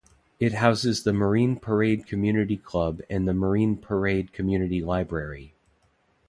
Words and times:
It 0.39 0.53
houses 0.53 1.03
the 1.03 1.13
Marine 1.13 1.57
Parade 1.57 2.07
Community 2.07 2.57
Club 2.57 3.01
and 3.07 3.27
the 3.27 3.35
Marine 3.35 3.77
Parade 3.77 4.33
Community 4.33 4.81
Library. 4.83 5.53